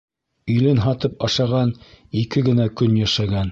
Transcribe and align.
Илен 0.53 0.81
һатып 0.85 1.21
ашаған 1.27 1.75
ике 2.25 2.45
генә 2.51 2.69
көн 2.81 2.99
йәшәгән. 3.05 3.49